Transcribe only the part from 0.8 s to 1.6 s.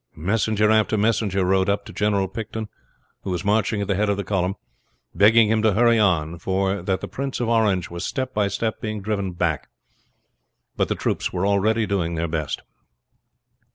messenger